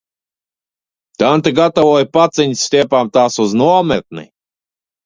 Tante 1.25 1.53
gatavoja 1.59 2.09
paciņas, 2.17 2.65
stiepām 2.71 3.17
tās 3.21 3.41
uz 3.47 3.57
nometni. 3.65 4.31